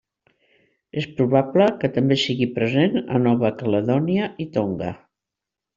És 1.01 1.07
probable 1.19 1.67
que 1.83 1.91
també 1.99 2.19
sigui 2.23 2.49
present 2.57 2.99
a 3.19 3.23
Nova 3.29 3.55
Caledònia 3.63 4.35
i 4.47 4.53
Tonga. 4.59 4.95